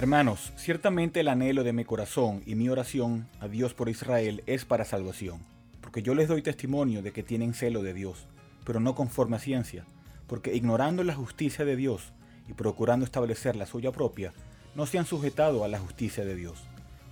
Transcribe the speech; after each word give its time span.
Hermanos, 0.00 0.54
ciertamente 0.56 1.20
el 1.20 1.28
anhelo 1.28 1.62
de 1.62 1.74
mi 1.74 1.84
corazón 1.84 2.42
y 2.46 2.54
mi 2.54 2.70
oración 2.70 3.28
a 3.38 3.48
Dios 3.48 3.74
por 3.74 3.90
Israel 3.90 4.42
es 4.46 4.64
para 4.64 4.86
salvación, 4.86 5.42
porque 5.82 6.02
yo 6.02 6.14
les 6.14 6.26
doy 6.26 6.40
testimonio 6.40 7.02
de 7.02 7.12
que 7.12 7.22
tienen 7.22 7.52
celo 7.52 7.82
de 7.82 7.92
Dios, 7.92 8.26
pero 8.64 8.80
no 8.80 8.94
conforme 8.94 9.36
a 9.36 9.40
ciencia, 9.40 9.84
porque 10.26 10.54
ignorando 10.54 11.04
la 11.04 11.14
justicia 11.14 11.66
de 11.66 11.76
Dios 11.76 12.14
y 12.48 12.54
procurando 12.54 13.04
establecer 13.04 13.56
la 13.56 13.66
suya 13.66 13.92
propia, 13.92 14.32
no 14.74 14.86
se 14.86 14.98
han 14.98 15.04
sujetado 15.04 15.64
a 15.64 15.68
la 15.68 15.78
justicia 15.78 16.24
de 16.24 16.34
Dios, 16.34 16.62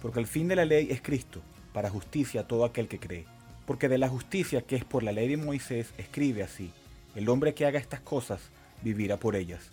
porque 0.01 0.21
el 0.21 0.27
fin 0.27 0.49
de 0.49 0.57
la 0.57 0.65
ley 0.65 0.89
es 0.91 1.03
Cristo, 1.03 1.43
para 1.75 1.91
justicia 1.91 2.41
a 2.41 2.49
todo 2.49 2.65
aquel 2.65 2.89
que 2.89 2.99
cree. 2.99 3.27
Porque 3.67 3.91
de 3.91 3.99
la 3.99 4.09
justicia 4.09 4.63
que 4.63 4.77
es 4.77 4.85
por 4.87 5.03
la 5.03 5.13
ley 5.13 5.29
de 5.29 5.37
Moisés 5.37 5.93
escribe 5.99 6.43
así, 6.43 6.73
el 7.15 7.29
hombre 7.29 7.53
que 7.53 7.67
haga 7.67 7.79
estas 7.79 8.01
cosas 8.01 8.41
vivirá 8.81 9.19
por 9.19 9.37
ellas. 9.37 9.73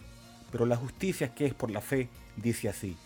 Pero 0.52 0.66
la 0.66 0.76
justicia 0.76 1.34
que 1.34 1.46
es 1.46 1.54
por 1.54 1.72
la 1.72 1.80
fe 1.80 2.10
dice 2.36 2.68
así, 2.68 2.98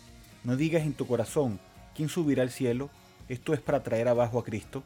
no 0.44 0.56
digas 0.56 0.82
en 0.82 0.94
tu 0.94 1.06
corazón, 1.06 1.60
¿quién 1.94 2.08
subirá 2.08 2.42
al 2.42 2.50
cielo? 2.50 2.90
Esto 3.28 3.52
es 3.52 3.60
para 3.60 3.82
traer 3.82 4.08
abajo 4.08 4.38
a 4.38 4.44
Cristo. 4.44 4.82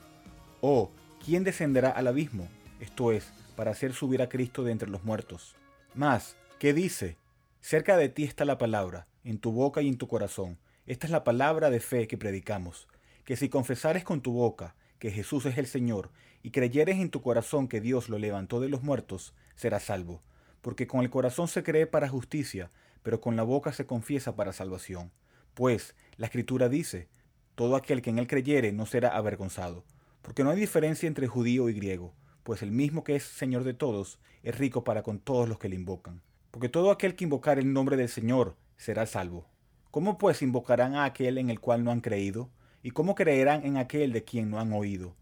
O, 0.61 0.91
¿quién 1.25 1.45
descenderá 1.45 1.91
al 1.91 2.09
abismo? 2.09 2.49
Esto 2.81 3.13
es, 3.13 3.33
para 3.55 3.71
hacer 3.71 3.93
subir 3.93 4.21
a 4.21 4.29
Cristo 4.29 4.65
de 4.65 4.73
entre 4.73 4.91
los 4.91 5.05
muertos. 5.05 5.55
Más, 5.95 6.37
¿qué 6.59 6.75
dice? 6.75 7.17
Cerca 7.61 7.97
de 7.97 8.09
ti 8.09 8.25
está 8.25 8.45
la 8.45 8.59
palabra, 8.59 9.07
en 9.23 9.39
tu 9.39 9.53
boca 9.53 9.81
y 9.81 9.89
en 9.89 9.97
tu 9.97 10.09
corazón. 10.09 10.59
Esta 10.87 11.07
es 11.07 11.11
la 11.13 11.25
palabra 11.25 11.71
de 11.71 11.81
fe 11.81 12.09
que 12.09 12.19
predicamos, 12.19 12.89
que 13.25 13.37
si 13.37 13.49
confesares 13.49 14.05
con 14.05 14.21
tu 14.21 14.33
boca 14.33 14.75
que 14.99 15.11
Jesús 15.11 15.47
es 15.47 15.57
el 15.57 15.67
Señor 15.67 16.11
y 16.43 16.51
creyeres 16.51 16.97
en 16.97 17.11
tu 17.11 17.23
corazón 17.23 17.69
que 17.69 17.81
Dios 17.81 18.09
lo 18.09 18.19
levantó 18.19 18.61
de 18.61 18.69
los 18.69 18.83
muertos, 18.83 19.35
serás 19.55 19.85
salvo. 19.85 20.21
Porque 20.61 20.87
con 20.87 21.01
el 21.01 21.11
corazón 21.11 21.47
se 21.47 21.63
cree 21.63 21.87
para 21.87 22.09
justicia, 22.09 22.71
pero 23.03 23.21
con 23.21 23.37
la 23.37 23.43
boca 23.45 23.73
se 23.73 23.87
confiesa 23.87 24.35
para 24.35 24.53
salvación. 24.53 25.11
Pues 25.55 25.95
la 26.17 26.27
Escritura 26.27 26.69
dice, 26.69 27.09
todo 27.55 27.77
aquel 27.77 28.03
que 28.03 28.11
en 28.11 28.19
él 28.19 28.27
creyere 28.27 28.73
no 28.73 28.87
será 28.87 29.17
avergonzado. 29.17 29.85
Porque 30.23 30.43
no 30.43 30.51
hay 30.51 30.59
diferencia 30.59 31.07
entre 31.07 31.27
judío 31.27 31.69
y 31.69 31.75
griego, 31.75 32.15
pues 32.43 32.63
el 32.63 32.73
mismo 32.73 33.05
que 33.05 33.17
es 33.17 33.23
Señor 33.25 33.63
de 33.63 33.75
todos 33.75 34.19
es 34.43 34.59
rico 34.59 34.85
para 34.85 35.03
con 35.03 35.19
todos 35.21 35.49
los 35.49 35.59
que 35.59 35.69
le 35.69 35.77
invocan. 35.77 36.23
Porque 36.51 36.69
todo 36.69 36.91
aquel 36.91 37.15
que 37.15 37.25
invocar 37.25 37.59
el 37.59 37.73
nombre 37.73 37.97
del 37.97 38.09
Señor 38.09 38.57
será 38.77 39.07
salvo. 39.07 39.47
¿Cómo 39.91 40.19
pues 40.19 40.43
invocarán 40.43 40.95
a 40.95 41.05
aquel 41.05 41.39
en 41.39 41.51
el 41.51 41.61
cual 41.61 41.85
no 41.85 41.91
han 41.93 42.01
creído? 42.01 42.51
¿Y 42.83 42.91
cómo 42.91 43.15
creerán 43.15 43.65
en 43.65 43.77
aquel 43.77 44.13
de 44.13 44.25
quien 44.25 44.51
no 44.51 44.59
han 44.59 44.73
oído? 44.73 45.15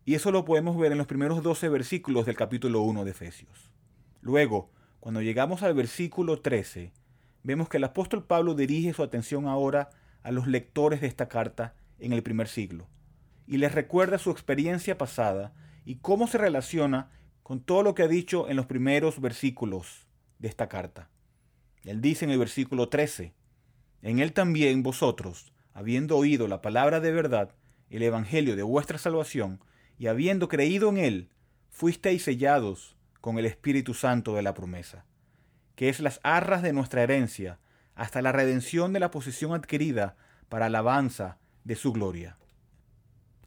Y 0.07 0.15
eso 0.15 0.33
lo 0.33 0.47
podemos 0.47 0.79
ver 0.79 0.93
en 0.93 0.99
los 0.99 1.07
primeros 1.07 1.43
12 1.43 1.69
versículos 1.69 2.25
del 2.25 2.37
capítulo 2.37 2.81
1 2.81 3.05
de 3.05 3.11
Efesios. 3.11 3.71
Luego, 4.23 4.71
cuando 5.03 5.21
llegamos 5.21 5.65
al 5.65 5.75
versículo 5.75 6.43
13, 6.43 6.93
vemos 7.43 7.69
que 7.69 7.79
el 7.79 7.83
apóstol 7.83 8.25
Pablo 8.25 8.55
dirige 8.55 8.93
su 8.93 9.03
atención 9.03 9.49
ahora 9.49 9.91
a 10.23 10.31
los 10.31 10.47
lectores 10.47 11.01
de 11.01 11.09
esta 11.09 11.27
carta 11.27 11.75
en 11.99 12.13
el 12.13 12.23
primer 12.23 12.47
siglo 12.47 12.87
y 13.45 13.57
les 13.57 13.75
recuerda 13.75 14.19
su 14.19 14.31
experiencia 14.31 14.97
pasada 14.97 15.55
y 15.85 15.97
cómo 15.97 16.29
se 16.29 16.39
relaciona 16.39 17.11
con 17.43 17.59
todo 17.59 17.83
lo 17.83 17.97
que 17.97 18.05
ha 18.05 18.07
dicho 18.07 18.49
en 18.49 18.55
los 18.55 18.67
primeros 18.67 19.21
versículos 19.21 20.07
de 20.39 20.47
esta 20.47 20.69
carta. 20.69 21.11
Él 21.83 22.01
dice 22.01 22.25
en 22.25 22.31
el 22.31 22.39
versículo 22.39 22.89
13, 22.89 23.33
en 24.03 24.21
él 24.21 24.33
también 24.33 24.85
vosotros, 24.85 25.53
habiendo 25.75 26.17
oído 26.17 26.47
la 26.47 26.63
palabra 26.63 27.01
de 27.01 27.11
verdad, 27.11 27.57
el 27.91 28.05
evangelio 28.05 28.55
de 28.55 28.63
vuestra 28.63 28.99
salvación, 28.99 29.59
y 29.99 30.07
habiendo 30.07 30.47
creído 30.47 30.91
en 30.91 30.99
él, 30.99 31.29
fuisteis 31.71 32.23
sellados 32.23 32.95
con 33.23 33.39
el 33.39 33.47
Espíritu 33.47 33.95
Santo 33.95 34.35
de 34.35 34.43
la 34.43 34.53
promesa, 34.53 35.07
que 35.77 35.89
es 35.89 36.01
las 36.01 36.21
arras 36.25 36.61
de 36.61 36.75
nuestra 36.75 37.03
herencia, 37.03 37.61
hasta 37.95 38.21
la 38.21 38.33
redención 38.33 38.93
de 38.93 39.01
la 39.01 39.11
posición 39.11 39.55
adquirida 39.55 40.17
para 40.51 40.67
alabanza 40.67 41.39
de 41.65 41.77
su 41.77 41.93
gloria. 41.93 42.37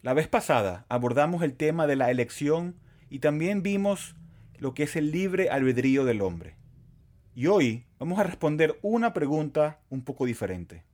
La 0.02 0.14
vez 0.14 0.28
pasada 0.28 0.86
abordamos 0.88 1.44
el 1.44 1.56
tema 1.56 1.88
de 1.88 1.98
la 1.98 2.10
elección 2.10 2.76
y 3.10 3.20
también 3.20 3.64
vimos 3.64 4.16
lo 4.58 4.74
que 4.74 4.84
es 4.84 4.96
el 4.96 5.12
libre 5.12 5.50
albedrío 5.50 6.06
del 6.06 6.22
hombre. 6.22 6.56
Y 7.36 7.48
hoy 7.48 7.86
vamos 8.00 8.18
a 8.18 8.24
responder 8.24 8.80
una 8.82 9.14
pregunta 9.14 9.82
un 9.90 10.04
poco 10.04 10.26
diferente. 10.26 10.86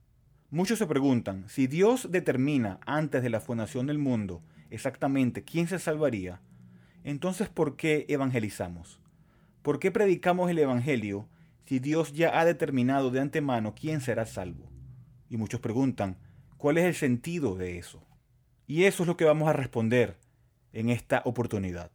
Muchos 0.50 0.80
se 0.80 0.88
preguntan, 0.88 1.48
si 1.48 1.68
Dios 1.68 2.10
determina 2.10 2.80
antes 2.84 3.22
de 3.22 3.30
la 3.30 3.40
fundación 3.40 3.86
del 3.86 3.98
mundo 3.98 4.42
exactamente 4.70 5.44
quién 5.44 5.68
se 5.68 5.78
salvaría, 5.78 6.40
entonces 7.04 7.48
¿por 7.48 7.76
qué 7.76 8.06
evangelizamos? 8.08 9.00
¿Por 9.62 9.78
qué 9.78 9.90
predicamos 9.90 10.50
el 10.50 10.58
Evangelio 10.58 11.28
si 11.66 11.78
Dios 11.78 12.12
ya 12.12 12.38
ha 12.38 12.44
determinado 12.44 13.10
de 13.10 13.20
antemano 13.20 13.74
quién 13.74 14.00
será 14.00 14.26
salvo? 14.26 14.68
Y 15.28 15.36
muchos 15.36 15.60
preguntan, 15.60 16.16
¿cuál 16.56 16.78
es 16.78 16.84
el 16.84 16.94
sentido 16.94 17.54
de 17.54 17.78
eso? 17.78 18.04
Y 18.66 18.84
eso 18.84 19.04
es 19.04 19.06
lo 19.06 19.16
que 19.16 19.24
vamos 19.24 19.48
a 19.48 19.52
responder 19.52 20.16
en 20.72 20.88
esta 20.88 21.22
oportunidad. 21.24 21.90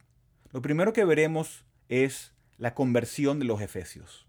Lo 0.50 0.62
primero 0.62 0.92
que 0.92 1.04
veremos 1.04 1.66
es 1.88 2.32
la 2.56 2.74
conversión 2.74 3.38
de 3.38 3.44
los 3.44 3.60
efesios. 3.60 4.26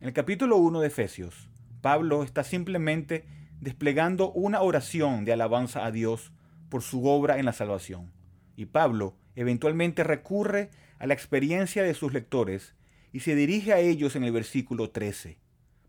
En 0.00 0.06
el 0.06 0.14
capítulo 0.14 0.56
1 0.56 0.80
de 0.80 0.86
Efesios, 0.86 1.50
Pablo 1.80 2.22
está 2.22 2.44
simplemente 2.44 3.24
desplegando 3.60 4.30
una 4.30 4.60
oración 4.60 5.24
de 5.24 5.32
alabanza 5.32 5.84
a 5.84 5.90
Dios 5.90 6.32
por 6.68 6.82
su 6.82 7.06
obra 7.06 7.38
en 7.38 7.44
la 7.44 7.52
salvación. 7.52 8.12
Y 8.54 8.66
Pablo 8.66 9.16
eventualmente 9.40 10.02
recurre 10.02 10.68
a 10.98 11.06
la 11.06 11.14
experiencia 11.14 11.84
de 11.84 11.94
sus 11.94 12.12
lectores 12.12 12.74
y 13.12 13.20
se 13.20 13.36
dirige 13.36 13.72
a 13.72 13.78
ellos 13.78 14.16
en 14.16 14.24
el 14.24 14.32
versículo 14.32 14.90
13. 14.90 15.38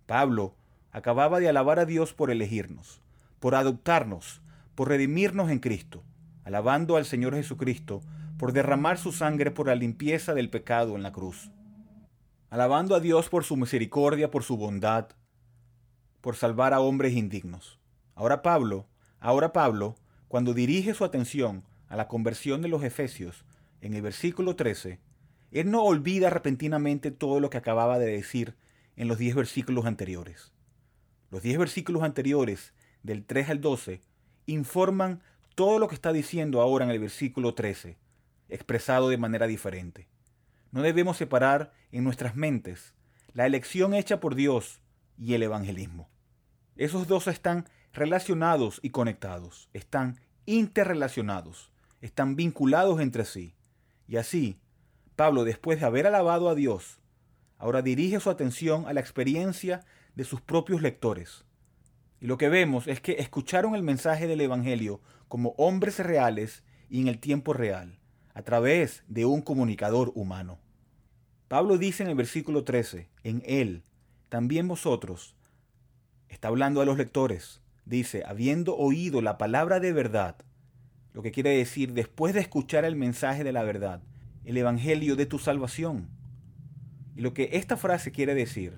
Pablo 0.05 0.55
acababa 0.91 1.39
de 1.39 1.49
alabar 1.49 1.79
a 1.79 1.85
Dios 1.85 2.13
por 2.13 2.29
elegirnos, 2.29 3.01
por 3.39 3.55
adoptarnos, 3.55 4.43
por 4.75 4.89
redimirnos 4.89 5.49
en 5.49 5.57
Cristo, 5.57 6.03
alabando 6.43 6.95
al 6.95 7.05
Señor 7.05 7.33
Jesucristo 7.33 8.01
por 8.37 8.53
derramar 8.53 8.99
su 8.99 9.11
sangre 9.11 9.49
por 9.49 9.65
la 9.65 9.75
limpieza 9.75 10.35
del 10.35 10.51
pecado 10.51 10.95
en 10.95 11.01
la 11.01 11.11
cruz, 11.11 11.49
alabando 12.51 12.93
a 12.93 12.99
Dios 12.99 13.29
por 13.29 13.43
su 13.43 13.57
misericordia, 13.57 14.29
por 14.29 14.43
su 14.43 14.57
bondad, 14.57 15.07
por 16.21 16.35
salvar 16.35 16.75
a 16.75 16.81
hombres 16.81 17.13
indignos. 17.13 17.79
Ahora 18.13 18.43
Pablo, 18.43 18.85
ahora 19.19 19.53
Pablo 19.53 19.95
cuando 20.27 20.53
dirige 20.53 20.93
su 20.93 21.03
atención 21.03 21.63
a 21.89 21.95
la 21.95 22.07
conversión 22.07 22.61
de 22.61 22.69
los 22.69 22.83
efesios 22.83 23.43
en 23.81 23.93
el 23.93 24.01
versículo 24.01 24.55
13, 24.55 24.99
él 25.51 25.71
no 25.71 25.83
olvida 25.83 26.29
repentinamente 26.29 27.11
todo 27.11 27.39
lo 27.39 27.49
que 27.49 27.57
acababa 27.57 27.99
de 27.99 28.05
decir 28.05 28.55
en 28.95 29.07
los 29.07 29.17
10 29.17 29.35
versículos 29.35 29.85
anteriores. 29.85 30.53
Los 31.31 31.41
10 31.41 31.57
versículos 31.57 32.03
anteriores, 32.03 32.73
del 33.03 33.25
3 33.25 33.49
al 33.49 33.61
12, 33.61 34.01
informan 34.45 35.21
todo 35.55 35.79
lo 35.79 35.87
que 35.87 35.95
está 35.95 36.13
diciendo 36.13 36.61
ahora 36.61 36.85
en 36.85 36.91
el 36.91 36.99
versículo 36.99 37.53
13, 37.53 37.97
expresado 38.49 39.09
de 39.09 39.17
manera 39.17 39.47
diferente. 39.47 40.07
No 40.71 40.81
debemos 40.81 41.17
separar 41.17 41.73
en 41.91 42.03
nuestras 42.03 42.35
mentes 42.35 42.93
la 43.33 43.45
elección 43.45 43.93
hecha 43.93 44.19
por 44.19 44.35
Dios 44.35 44.81
y 45.17 45.33
el 45.33 45.43
evangelismo. 45.43 46.09
Esos 46.75 47.07
dos 47.07 47.27
están 47.27 47.67
relacionados 47.93 48.79
y 48.83 48.91
conectados, 48.91 49.69
están 49.73 50.19
interrelacionados, 50.45 51.71
están 52.01 52.35
vinculados 52.35 53.01
entre 53.01 53.25
sí. 53.25 53.55
Y 54.07 54.17
así, 54.17 54.57
Pablo, 55.15 55.43
después 55.43 55.79
de 55.79 55.85
haber 55.85 56.07
alabado 56.07 56.49
a 56.49 56.55
Dios, 56.55 56.99
ahora 57.57 57.81
dirige 57.81 58.19
su 58.19 58.29
atención 58.29 58.87
a 58.87 58.93
la 58.93 59.01
experiencia 59.01 59.85
de 60.15 60.23
sus 60.23 60.41
propios 60.41 60.81
lectores. 60.81 61.45
Y 62.21 62.27
lo 62.27 62.37
que 62.37 62.49
vemos 62.49 62.87
es 62.87 63.01
que 63.01 63.13
escucharon 63.13 63.75
el 63.75 63.83
mensaje 63.83 64.27
del 64.27 64.41
Evangelio 64.41 65.01
como 65.27 65.53
hombres 65.57 65.99
reales 65.99 66.63
y 66.89 67.01
en 67.01 67.07
el 67.07 67.19
tiempo 67.19 67.53
real, 67.53 67.99
a 68.33 68.41
través 68.41 69.03
de 69.07 69.25
un 69.25 69.41
comunicador 69.41 70.11
humano. 70.15 70.59
Pablo 71.47 71.77
dice 71.77 72.03
en 72.03 72.09
el 72.09 72.15
versículo 72.15 72.63
13, 72.63 73.09
en 73.23 73.43
él, 73.45 73.83
también 74.29 74.67
vosotros, 74.67 75.35
está 76.27 76.47
hablando 76.47 76.81
a 76.81 76.85
los 76.85 76.97
lectores, 76.97 77.61
dice, 77.85 78.23
habiendo 78.25 78.77
oído 78.77 79.21
la 79.21 79.37
palabra 79.37 79.79
de 79.79 79.93
verdad, 79.93 80.35
lo 81.19 81.23
que 81.23 81.33
quiere 81.33 81.49
decir 81.49 81.91
después 81.91 82.33
de 82.33 82.39
escuchar 82.39 82.85
el 82.85 82.95
mensaje 82.95 83.43
de 83.43 83.51
la 83.51 83.63
verdad, 83.63 84.01
el 84.45 84.55
Evangelio 84.55 85.17
de 85.17 85.25
tu 85.25 85.37
salvación. 85.37 86.07
Y 87.13 87.19
lo 87.19 87.33
que 87.33 87.49
esta 87.51 87.75
frase 87.75 88.13
quiere 88.13 88.33
decir, 88.33 88.77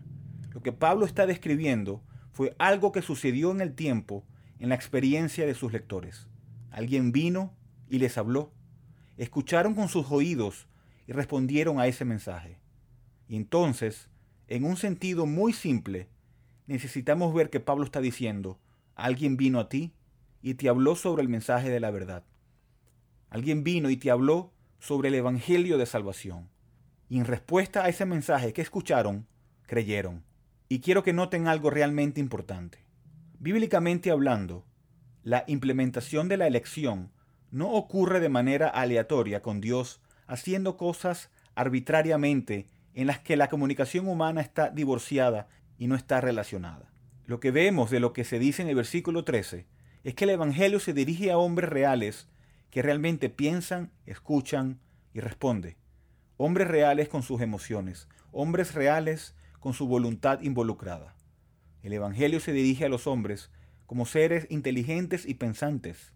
lo 0.52 0.64
que 0.64 0.72
Pablo 0.72 1.06
está 1.06 1.28
describiendo, 1.28 2.02
fue 2.32 2.56
algo 2.58 2.92
que 2.92 3.04
sucedió 3.04 3.52
en 3.52 3.62
el 3.62 3.76
tiempo, 3.76 4.26
en 4.58 4.70
la 4.70 4.76
experiencia 4.76 5.46
de 5.46 5.54
sus 5.54 5.72
lectores. 5.72 6.30
Alguien 6.72 7.12
vino 7.12 7.54
y 7.88 8.00
les 8.00 8.18
habló. 8.18 8.52
Escucharon 9.18 9.76
con 9.76 9.88
sus 9.88 10.10
oídos 10.10 10.68
y 11.06 11.12
respondieron 11.12 11.80
a 11.80 11.86
ese 11.86 12.06
mensaje. 12.06 12.58
Y 13.28 13.36
entonces, 13.36 14.10
en 14.48 14.64
un 14.64 14.78
sentido 14.78 15.28
muy 15.28 15.54
simple, 15.54 16.10
necesitamos 16.66 17.36
ver 17.36 17.52
que 17.52 17.60
Pablo 17.60 17.84
está 17.84 18.02
diciendo, 18.02 18.60
alguien 18.96 19.38
vino 19.38 19.60
a 19.60 19.70
ti 19.70 19.94
y 20.42 20.56
te 20.56 20.70
habló 20.70 20.96
sobre 20.96 21.22
el 21.22 21.30
mensaje 21.30 21.70
de 21.70 21.80
la 21.80 21.92
verdad. 21.92 22.24
Alguien 23.32 23.64
vino 23.64 23.90
y 23.90 23.96
te 23.96 24.12
habló 24.12 24.52
sobre 24.78 25.08
el 25.08 25.16
Evangelio 25.16 25.78
de 25.78 25.86
salvación. 25.86 26.50
Y 27.08 27.18
en 27.18 27.26
respuesta 27.26 27.86
a 27.86 27.90
ese 27.90 28.06
mensaje 28.06 28.52
que 28.52 28.62
escucharon, 28.62 29.26
creyeron. 29.66 30.26
Y 30.68 30.82
quiero 30.82 31.02
que 31.02 31.14
noten 31.14 31.48
algo 31.48 31.70
realmente 31.70 32.20
importante. 32.20 32.80
Bíblicamente 33.40 34.12
hablando, 34.12 34.66
la 35.24 35.46
implementación 35.48 36.28
de 36.28 36.36
la 36.36 36.46
elección 36.46 37.10
no 37.52 37.72
ocurre 37.72 38.20
de 38.20 38.28
manera 38.28 38.68
aleatoria 38.68 39.42
con 39.42 39.62
Dios 39.62 40.02
haciendo 40.28 40.76
cosas 40.76 41.30
arbitrariamente 41.56 42.68
en 42.94 43.08
las 43.08 43.20
que 43.20 43.38
la 43.38 43.48
comunicación 43.48 44.10
humana 44.10 44.42
está 44.42 44.70
divorciada 44.72 45.48
y 45.78 45.88
no 45.88 45.96
está 45.96 46.20
relacionada. 46.20 46.92
Lo 47.26 47.40
que 47.40 47.52
vemos 47.52 47.92
de 47.92 48.02
lo 48.02 48.12
que 48.12 48.26
se 48.26 48.40
dice 48.40 48.62
en 48.62 48.68
el 48.68 48.76
versículo 48.76 49.24
13 49.24 49.68
es 50.04 50.16
que 50.16 50.26
el 50.26 50.32
Evangelio 50.32 50.82
se 50.82 50.92
dirige 50.92 51.32
a 51.32 51.38
hombres 51.38 51.70
reales 51.70 52.28
que 52.72 52.82
realmente 52.82 53.30
piensan, 53.30 53.92
escuchan 54.06 54.80
y 55.14 55.20
responden. 55.20 55.76
Hombres 56.38 56.68
reales 56.68 57.10
con 57.10 57.22
sus 57.22 57.42
emociones, 57.42 58.08
hombres 58.32 58.74
reales 58.74 59.36
con 59.60 59.74
su 59.74 59.88
voluntad 59.88 60.42
involucrada. 60.42 61.16
El 61.84 61.94
Evangelio 61.94 62.40
se 62.40 62.54
dirige 62.54 62.86
a 62.86 62.90
los 62.90 63.06
hombres 63.06 63.52
como 63.86 64.06
seres 64.06 64.48
inteligentes 64.50 65.28
y 65.28 65.34
pensantes. 65.34 66.14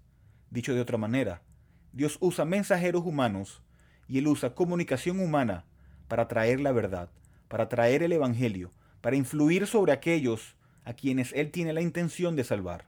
Dicho 0.49 0.73
de 0.73 0.81
otra 0.81 0.97
manera, 0.97 1.43
Dios 1.91 2.17
usa 2.21 2.45
mensajeros 2.45 3.05
humanos 3.05 3.61
y 4.07 4.17
Él 4.19 4.27
usa 4.27 4.55
comunicación 4.55 5.19
humana 5.19 5.65
para 6.07 6.27
traer 6.27 6.59
la 6.61 6.71
verdad, 6.71 7.09
para 7.47 7.67
traer 7.67 8.01
el 8.01 8.13
Evangelio, 8.13 8.71
para 9.01 9.17
influir 9.17 9.67
sobre 9.67 9.91
aquellos 9.91 10.55
a 10.85 10.93
quienes 10.93 11.33
Él 11.33 11.51
tiene 11.51 11.73
la 11.73 11.81
intención 11.81 12.35
de 12.35 12.43
salvar. 12.43 12.87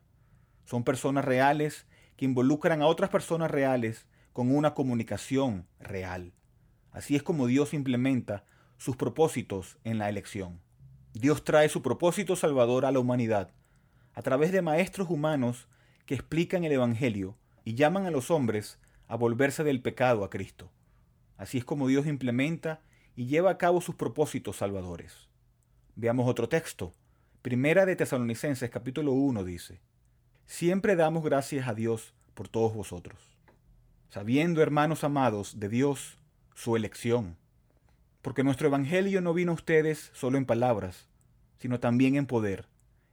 Son 0.65 0.83
personas 0.83 1.25
reales 1.25 1.85
que 2.17 2.25
involucran 2.25 2.81
a 2.81 2.87
otras 2.87 3.09
personas 3.09 3.49
reales 3.49 4.07
con 4.33 4.53
una 4.53 4.73
comunicación 4.73 5.65
real. 5.79 6.33
Así 6.91 7.15
es 7.15 7.23
como 7.23 7.47
Dios 7.47 7.73
implementa 7.73 8.43
sus 8.77 8.95
propósitos 8.95 9.77
en 9.83 9.97
la 9.97 10.09
elección. 10.09 10.59
Dios 11.13 11.43
trae 11.43 11.69
su 11.69 11.81
propósito 11.81 12.35
salvador 12.35 12.85
a 12.85 12.91
la 12.91 12.99
humanidad 12.99 13.53
a 14.13 14.21
través 14.23 14.51
de 14.51 14.61
maestros 14.61 15.09
humanos 15.09 15.67
que 16.05 16.15
explican 16.15 16.63
el 16.63 16.71
Evangelio 16.71 17.37
y 17.63 17.75
llaman 17.75 18.05
a 18.05 18.11
los 18.11 18.31
hombres 18.31 18.79
a 19.07 19.15
volverse 19.15 19.63
del 19.63 19.81
pecado 19.81 20.23
a 20.23 20.29
Cristo. 20.29 20.71
Así 21.37 21.59
es 21.59 21.65
como 21.65 21.87
Dios 21.87 22.07
implementa 22.07 22.81
y 23.15 23.27
lleva 23.27 23.51
a 23.51 23.57
cabo 23.57 23.79
sus 23.79 23.95
propósitos 23.95 24.57
salvadores. 24.57 25.29
Veamos 25.95 26.27
otro 26.27 26.49
texto. 26.49 26.93
Primera 27.41 27.85
de 27.85 27.95
Tesalonicenses 27.95 28.69
capítulo 28.69 29.13
1 29.13 29.43
dice, 29.43 29.81
Siempre 30.47 30.95
damos 30.95 31.23
gracias 31.23 31.67
a 31.67 31.75
Dios 31.75 32.15
por 32.33 32.47
todos 32.47 32.73
vosotros, 32.73 33.37
sabiendo, 34.09 34.61
hermanos 34.61 35.03
amados, 35.03 35.59
de 35.59 35.69
Dios, 35.69 36.17
su 36.55 36.75
elección 36.75 37.37
porque 38.27 38.43
nuestro 38.43 38.67
Evangelio 38.67 39.21
no 39.21 39.33
vino 39.33 39.53
a 39.53 39.55
ustedes 39.55 40.11
solo 40.13 40.37
en 40.37 40.45
palabras, 40.45 41.07
sino 41.59 41.79
también 41.79 42.17
en 42.17 42.25
poder, 42.25 42.67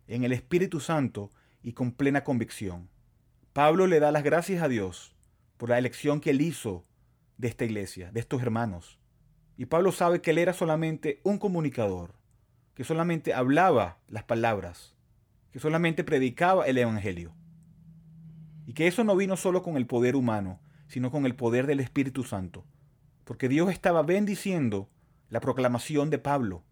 en 0.08 0.25
el 0.25 0.32
Espíritu 0.32 0.81
Santo 0.81 1.31
y 1.62 1.72
con 1.72 1.92
plena 1.92 2.25
convicción. 2.25 2.88
Pablo 3.52 3.87
le 3.87 4.00
da 4.00 4.10
las 4.10 4.25
gracias 4.25 4.60
a 4.60 4.66
Dios 4.66 5.14
por 5.56 5.69
la 5.69 5.78
elección 5.78 6.20
que 6.20 6.30
él 6.30 6.40
hizo 6.40 6.84
de 7.38 7.46
esta 7.46 7.64
iglesia, 7.64 8.10
de 8.10 8.19
estos 8.19 8.42
hermanos. 8.42 8.98
Y 9.56 9.66
Pablo 9.66 9.92
sabe 9.92 10.20
que 10.20 10.32
él 10.32 10.38
era 10.38 10.52
solamente 10.52 11.20
un 11.22 11.38
comunicador, 11.38 12.14
que 12.75 12.82
solamente 12.82 13.34
hablaba 13.34 13.98
las 14.08 14.25
palabras, 14.25 14.94
que 15.54 15.60
solamente 15.60 16.02
predicaba 16.02 16.66
el 16.66 16.78
Evangelio. 16.78 17.32
Y 18.66 18.72
que 18.72 18.88
eso 18.88 19.04
no 19.04 19.14
vino 19.14 19.36
solo 19.36 19.62
con 19.62 19.76
el 19.76 19.86
poder 19.86 20.16
humano, 20.16 20.58
sino 20.88 21.12
con 21.12 21.26
el 21.26 21.36
poder 21.36 21.68
del 21.68 21.78
Espíritu 21.78 22.24
Santo, 22.24 22.64
porque 23.22 23.48
Dios 23.48 23.70
estaba 23.70 24.02
bendiciendo 24.02 24.90
la 25.28 25.38
proclamación 25.38 26.10
de 26.10 26.18
Pablo, 26.18 26.64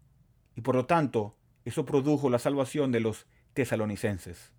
y 0.53 0.59
por 0.59 0.75
lo 0.75 0.85
tanto 0.85 1.37
eso 1.63 1.85
produjo 1.85 2.29
la 2.29 2.39
salvación 2.39 2.91
de 2.91 2.99
los 2.99 3.25
tesalonicenses. 3.53 4.51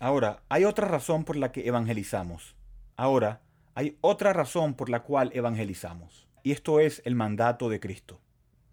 Ahora, 0.00 0.42
hay 0.48 0.64
otra 0.64 0.88
razón 0.88 1.24
por 1.24 1.36
la 1.36 1.52
que 1.52 1.68
evangelizamos. 1.68 2.56
Ahora, 2.96 3.42
hay 3.74 3.98
otra 4.00 4.32
razón 4.32 4.72
por 4.72 4.88
la 4.88 5.02
cual 5.02 5.32
evangelizamos, 5.34 6.26
y 6.42 6.52
esto 6.52 6.80
es 6.80 7.02
el 7.04 7.14
mandato 7.14 7.68
de 7.68 7.78
Cristo. 7.78 8.22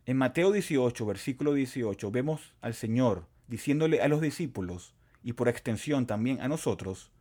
En 0.06 0.16
Mateo 0.16 0.54
18, 0.54 1.06
versículo 1.06 1.52
18, 1.56 2.10
vemos 2.10 2.54
al 2.62 2.74
Señor 2.74 3.35
diciéndole 3.48 4.02
a 4.02 4.08
los 4.08 4.22
discípulos, 4.22 4.96
y 5.24 5.34
por 5.34 5.48
extensión 5.48 6.06
también 6.06 6.42
a 6.42 6.48
nosotros, 6.48 7.12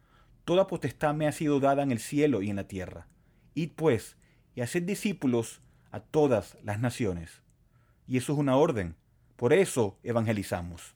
Toda 0.45 0.67
potestad 0.67 1.15
me 1.15 1.27
ha 1.27 1.33
sido 1.33 1.59
dada 1.59 1.83
en 1.83 1.91
el 1.91 1.99
cielo 1.99 2.43
y 2.43 2.51
en 2.51 2.57
la 2.57 2.69
tierra. 2.69 3.09
Id 3.55 3.71
pues, 3.77 4.17
y 4.55 4.61
haced 4.61 4.83
discípulos 4.83 5.63
a 5.91 6.01
todas 6.01 6.59
las 6.63 6.79
naciones. 6.79 7.43
Y 8.07 8.19
eso 8.19 8.35
es 8.35 8.39
una 8.39 8.57
orden. 8.57 8.95
Por 9.37 9.55
eso 9.55 9.99
evangelizamos. 10.03 10.95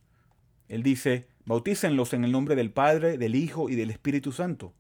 Él 0.69 0.83
dice, 0.83 1.29
bautícenlos 1.47 2.12
en 2.12 2.25
el 2.25 2.33
nombre 2.33 2.57
del 2.57 2.71
Padre, 2.71 3.17
del 3.17 3.35
Hijo 3.35 3.71
y 3.71 3.75
del 3.75 3.91
Espíritu 3.91 4.33
Santo. 4.33 4.75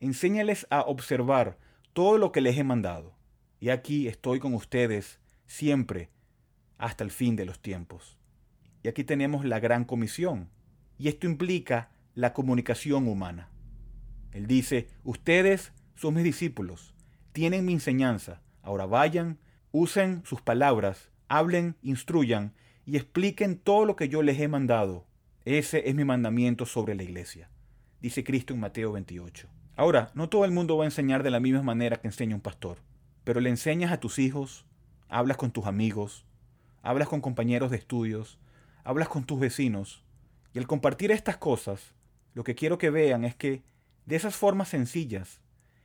Enséñales 0.00 0.66
a 0.68 0.82
observar 0.82 1.58
todo 1.94 2.18
lo 2.18 2.30
que 2.30 2.42
les 2.42 2.58
he 2.58 2.64
mandado. 2.64 3.14
Y 3.58 3.70
aquí 3.70 4.06
estoy 4.06 4.38
con 4.38 4.52
ustedes 4.52 5.18
siempre 5.46 6.10
hasta 6.76 7.04
el 7.04 7.10
fin 7.10 7.36
de 7.36 7.46
los 7.46 7.60
tiempos. 7.60 8.18
Y 8.82 8.88
aquí 8.88 9.04
tenemos 9.04 9.44
la 9.44 9.60
gran 9.60 9.84
comisión. 9.84 10.48
Y 10.98 11.08
esto 11.08 11.26
implica 11.26 11.90
la 12.14 12.32
comunicación 12.32 13.08
humana. 13.08 13.48
Él 14.32 14.46
dice, 14.46 14.88
ustedes 15.04 15.72
son 15.94 16.14
mis 16.14 16.24
discípulos, 16.24 16.94
tienen 17.32 17.64
mi 17.64 17.72
enseñanza, 17.72 18.40
ahora 18.62 18.86
vayan 18.86 19.38
Usen 19.72 20.22
sus 20.24 20.42
palabras, 20.42 21.10
hablen, 21.28 21.76
instruyan 21.80 22.54
y 22.86 22.96
expliquen 22.96 23.56
todo 23.56 23.84
lo 23.84 23.94
que 23.94 24.08
yo 24.08 24.20
les 24.20 24.40
he 24.40 24.48
mandado. 24.48 25.06
Ese 25.44 25.88
es 25.88 25.94
mi 25.94 26.04
mandamiento 26.04 26.66
sobre 26.66 26.96
la 26.96 27.04
iglesia, 27.04 27.48
dice 28.00 28.24
Cristo 28.24 28.52
en 28.52 28.58
Mateo 28.58 28.90
28. 28.90 29.46
Ahora, 29.76 30.10
no 30.14 30.28
todo 30.28 30.44
el 30.44 30.50
mundo 30.50 30.76
va 30.76 30.82
a 30.82 30.88
enseñar 30.88 31.22
de 31.22 31.30
la 31.30 31.38
misma 31.38 31.62
manera 31.62 32.00
que 32.00 32.08
enseña 32.08 32.34
un 32.34 32.40
pastor, 32.40 32.78
pero 33.22 33.38
le 33.38 33.48
enseñas 33.48 33.92
a 33.92 34.00
tus 34.00 34.18
hijos, 34.18 34.66
hablas 35.08 35.36
con 35.36 35.52
tus 35.52 35.66
amigos, 35.66 36.26
hablas 36.82 37.06
con 37.06 37.20
compañeros 37.20 37.70
de 37.70 37.76
estudios, 37.76 38.40
hablas 38.84 39.08
con 39.08 39.24
tus 39.24 39.38
vecinos, 39.38 40.02
y 40.52 40.58
al 40.58 40.66
compartir 40.66 41.10
estas 41.12 41.36
cosas, 41.36 41.94
lo 42.34 42.44
que 42.44 42.54
quiero 42.54 42.78
que 42.78 42.90
vean 42.90 43.24
es 43.24 43.34
que 43.34 43.62
de 44.06 44.16
esas 44.16 44.36
formas 44.36 44.68
sencillas, 44.68 45.40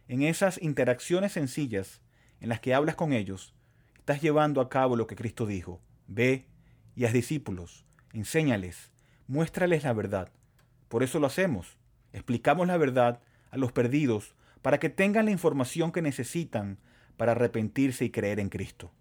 en 0.08 0.22
esas 0.22 0.62
interacciones 0.62 1.34
sencillas 1.34 2.02
en 2.40 2.50
las 2.50 2.60
que 2.60 2.74
hablas 2.74 2.96
con 2.96 3.14
ellos, 3.14 3.54
estás 3.98 4.22
llevando 4.22 4.62
a 4.62 4.70
cabo 4.70 4.96
lo 4.96 5.08
que 5.08 5.16
Cristo 5.16 5.46
dijo. 5.46 5.82
Ve 6.08 6.46
y 6.96 7.06
haz 7.06 7.14
discípulos, 7.14 7.86
enséñales, 8.14 8.92
muéstrales 9.28 9.84
la 9.84 9.94
verdad. 9.94 10.32
Por 10.88 11.04
eso 11.04 11.20
lo 11.20 11.28
hacemos. 11.28 11.78
Explicamos 12.14 12.68
la 12.68 12.78
verdad 12.78 13.22
a 13.52 13.58
los 13.58 13.72
perdidos 13.72 14.36
para 14.62 14.80
que 14.80 14.90
tengan 14.90 15.26
la 15.26 15.32
información 15.32 15.92
que 15.92 16.02
necesitan 16.02 16.80
para 17.18 17.34
arrepentirse 17.34 18.06
y 18.06 18.10
creer 18.10 18.40
en 18.40 18.50
Cristo. 18.50 18.92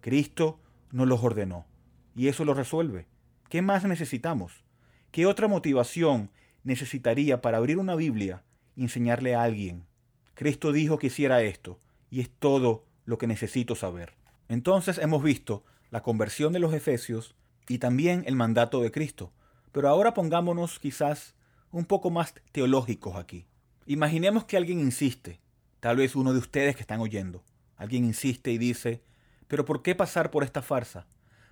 Cristo 0.00 0.60
nos 0.90 1.06
los 1.08 1.22
ordenó 1.22 1.66
y 2.14 2.28
eso 2.28 2.44
lo 2.44 2.54
resuelve. 2.54 3.06
¿Qué 3.48 3.62
más 3.62 3.84
necesitamos? 3.84 4.64
¿Qué 5.12 5.24
otra 5.26 5.46
motivación 5.46 6.30
necesitaría 6.64 7.40
para 7.40 7.58
abrir 7.58 7.78
una 7.78 7.94
Biblia 7.94 8.42
y 8.74 8.82
enseñarle 8.82 9.34
a 9.34 9.42
alguien? 9.42 9.86
Cristo 10.34 10.72
dijo 10.72 10.98
que 10.98 11.06
hiciera 11.06 11.42
esto 11.42 11.80
y 12.10 12.20
es 12.20 12.30
todo 12.30 12.84
lo 13.04 13.18
que 13.18 13.28
necesito 13.28 13.76
saber. 13.76 14.14
Entonces 14.48 14.98
hemos 14.98 15.22
visto 15.22 15.64
la 15.90 16.02
conversión 16.02 16.52
de 16.52 16.58
los 16.58 16.74
efesios 16.74 17.36
y 17.68 17.78
también 17.78 18.24
el 18.26 18.34
mandato 18.34 18.82
de 18.82 18.90
Cristo. 18.90 19.32
Pero 19.70 19.88
ahora 19.88 20.12
pongámonos 20.12 20.78
quizás 20.80 21.34
un 21.70 21.84
poco 21.84 22.10
más 22.10 22.34
teológicos 22.50 23.16
aquí. 23.16 23.46
Imaginemos 23.86 24.44
que 24.44 24.56
alguien 24.56 24.80
insiste, 24.80 25.40
tal 25.78 25.98
vez 25.98 26.16
uno 26.16 26.32
de 26.32 26.40
ustedes 26.40 26.74
que 26.74 26.82
están 26.82 27.00
oyendo, 27.00 27.44
alguien 27.76 28.04
insiste 28.04 28.50
y 28.50 28.58
dice, 28.58 29.04
pero 29.46 29.64
¿por 29.64 29.82
qué 29.82 29.94
pasar 29.94 30.32
por 30.32 30.42
esta 30.42 30.62
farsa? 30.62 31.06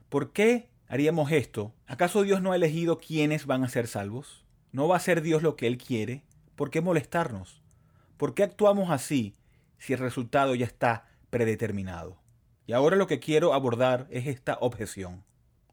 ¿Por 0.09 0.33
qué 0.33 0.69
haríamos 0.95 1.33
esto? 1.33 1.75
¿Acaso 1.89 2.23
Dios 2.23 2.41
no 2.41 2.53
ha 2.53 2.57
elegido 2.57 2.99
quiénes 2.99 3.47
van 3.47 3.65
a 3.65 3.69
ser 3.69 3.89
salvos? 3.89 4.45
¿No 4.71 4.87
va 4.87 4.97
a 4.97 5.01
ser 5.01 5.23
Dios 5.23 5.43
lo 5.43 5.57
que 5.57 5.67
Él 5.67 5.77
quiere? 5.77 6.23
¿Por 6.55 6.71
qué 6.71 6.81
molestarnos? 6.81 7.65
¿Por 8.17 8.33
qué 8.33 8.45
actuamos 8.45 8.91
así 8.91 9.35
si 9.77 9.93
el 9.93 9.99
resultado 9.99 10.55
ya 10.55 10.67
está 10.67 11.09
predeterminado? 11.31 12.23
Y 12.65 12.75
ahora 12.75 12.95
lo 12.95 13.09
que 13.09 13.19
quiero 13.19 13.55
abordar 13.55 14.07
es 14.09 14.29
esta 14.29 14.57
objeción. 14.61 15.25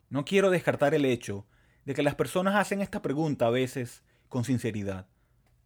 No 0.09 0.25
quiero 0.25 0.49
descartar 0.49 0.95
el 0.95 1.05
hecho 1.05 1.45
de 1.85 1.93
que 1.93 2.01
las 2.01 2.15
personas 2.15 2.55
hacen 2.55 2.81
esta 2.81 3.03
pregunta 3.03 3.45
a 3.45 3.51
veces 3.51 4.03
con 4.27 4.43
sinceridad. 4.43 5.05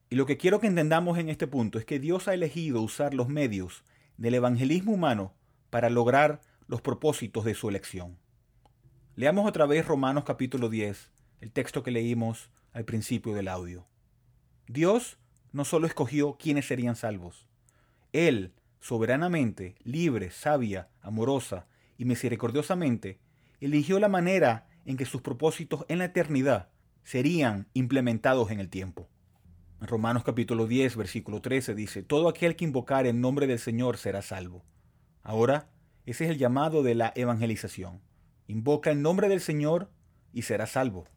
Y 0.09 0.17
lo 0.17 0.25
que 0.25 0.35
quiero 0.35 0.59
que 0.59 0.67
entendamos 0.67 1.17
en 1.17 1.29
este 1.29 1.47
punto 1.47 1.79
es 1.79 1.85
que 1.85 2.01
Dios 2.01 2.27
ha 2.27 2.33
elegido 2.33 2.81
usar 2.81 3.13
los 3.13 3.29
medios 3.29 3.85
del 4.17 4.33
evangelismo 4.33 4.91
humano 4.91 5.33
para 5.69 5.89
lograr 5.89 6.41
los 6.67 6.81
propósitos 6.81 7.45
de 7.45 7.55
su 7.55 7.69
elección. 7.69 8.17
Leamos 9.17 9.47
otra 9.47 9.65
vez 9.65 9.87
Romanos 9.87 10.25
capítulo 10.25 10.67
10, 10.67 11.09
el 11.39 11.53
texto 11.53 11.83
que 11.83 11.91
leímos 11.91 12.49
al 12.73 12.83
principio 12.83 13.33
del 13.33 13.47
audio. 13.47 13.87
Dios 14.67 15.17
no 15.53 15.63
solo 15.63 15.87
escogió 15.87 16.35
quienes 16.37 16.67
serían 16.67 16.97
salvos, 16.97 17.47
Él, 18.11 18.51
soberanamente, 18.81 19.75
libre, 19.85 20.31
sabia, 20.31 20.89
amorosa 21.01 21.65
y 21.97 22.03
misericordiosamente, 22.03 23.21
eligió 23.61 24.01
la 24.01 24.09
manera 24.09 24.67
en 24.83 24.97
que 24.97 25.05
sus 25.05 25.21
propósitos 25.21 25.85
en 25.87 25.99
la 25.99 26.05
eternidad 26.05 26.67
serían 27.05 27.69
implementados 27.73 28.51
en 28.51 28.59
el 28.59 28.67
tiempo. 28.67 29.07
En 29.79 29.87
Romanos 29.87 30.25
capítulo 30.25 30.67
10, 30.67 30.97
versículo 30.97 31.41
13 31.41 31.73
dice, 31.73 32.03
Todo 32.03 32.27
aquel 32.27 32.57
que 32.57 32.65
invocar 32.65 33.07
el 33.07 33.21
nombre 33.21 33.47
del 33.47 33.59
Señor 33.59 33.95
será 33.95 34.21
salvo. 34.21 34.65
Ahora, 35.23 35.69
ese 36.05 36.25
es 36.25 36.31
el 36.31 36.37
llamado 36.37 36.83
de 36.83 36.95
la 36.95 37.13
evangelización. 37.15 38.01
Invoca 38.47 38.91
el 38.91 39.01
nombre 39.01 39.27
del 39.27 39.41
Señor 39.41 39.89
y 40.31 40.43
será 40.43 40.67
salvo. 40.67 41.07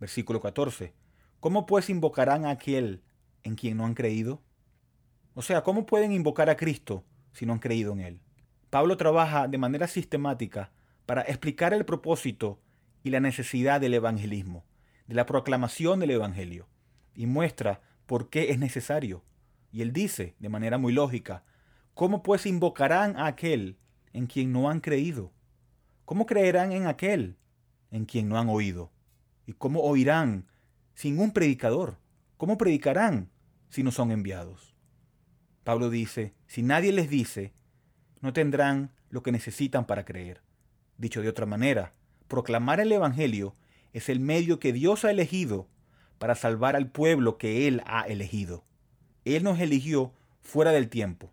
Versículo 0.00 0.40
14. 0.40 0.94
¿Cómo 1.40 1.66
pues 1.66 1.90
invocarán 1.90 2.46
a 2.46 2.50
aquel 2.50 3.02
en 3.42 3.56
quien 3.56 3.76
no 3.76 3.84
han 3.84 3.94
creído? 3.94 4.42
O 5.34 5.42
sea, 5.42 5.62
¿cómo 5.62 5.84
pueden 5.84 6.12
invocar 6.12 6.48
a 6.48 6.56
Cristo 6.56 7.04
si 7.32 7.44
no 7.44 7.52
han 7.52 7.58
creído 7.58 7.92
en 7.92 8.00
Él? 8.00 8.20
Pablo 8.70 8.96
trabaja 8.96 9.48
de 9.48 9.58
manera 9.58 9.86
sistemática 9.86 10.72
para 11.04 11.22
explicar 11.22 11.74
el 11.74 11.84
propósito 11.84 12.58
y 13.02 13.10
la 13.10 13.20
necesidad 13.20 13.80
del 13.80 13.94
evangelismo, 13.94 14.64
de 15.06 15.14
la 15.14 15.26
proclamación 15.26 16.00
del 16.00 16.10
Evangelio, 16.10 16.66
y 17.14 17.26
muestra 17.26 17.80
por 18.06 18.30
qué 18.30 18.50
es 18.50 18.58
necesario. 18.58 19.22
Y 19.70 19.82
él 19.82 19.92
dice, 19.92 20.34
de 20.38 20.48
manera 20.48 20.78
muy 20.78 20.92
lógica, 20.92 21.44
¿cómo 21.94 22.22
pues 22.22 22.46
invocarán 22.46 23.16
a 23.16 23.26
aquel 23.26 23.78
en 24.12 24.26
quien 24.26 24.52
no 24.52 24.70
han 24.70 24.80
creído? 24.80 25.32
¿Cómo 26.06 26.24
creerán 26.24 26.70
en 26.70 26.86
aquel 26.86 27.36
en 27.90 28.04
quien 28.04 28.28
no 28.28 28.38
han 28.38 28.48
oído? 28.48 28.92
¿Y 29.44 29.54
cómo 29.54 29.80
oirán 29.80 30.46
sin 30.94 31.18
un 31.18 31.32
predicador? 31.32 31.98
¿Cómo 32.36 32.56
predicarán 32.56 33.28
si 33.70 33.82
no 33.82 33.90
son 33.90 34.12
enviados? 34.12 34.76
Pablo 35.64 35.90
dice, 35.90 36.32
si 36.46 36.62
nadie 36.62 36.92
les 36.92 37.10
dice, 37.10 37.54
no 38.20 38.32
tendrán 38.32 38.92
lo 39.10 39.24
que 39.24 39.32
necesitan 39.32 39.84
para 39.84 40.04
creer. 40.04 40.42
Dicho 40.96 41.22
de 41.22 41.28
otra 41.28 41.44
manera, 41.44 41.90
proclamar 42.28 42.78
el 42.78 42.92
Evangelio 42.92 43.56
es 43.92 44.08
el 44.08 44.20
medio 44.20 44.60
que 44.60 44.72
Dios 44.72 45.04
ha 45.04 45.10
elegido 45.10 45.66
para 46.18 46.36
salvar 46.36 46.76
al 46.76 46.88
pueblo 46.88 47.36
que 47.36 47.66
Él 47.66 47.82
ha 47.84 48.02
elegido. 48.02 48.64
Él 49.24 49.42
nos 49.42 49.58
eligió 49.58 50.12
fuera 50.40 50.70
del 50.70 50.88
tiempo 50.88 51.32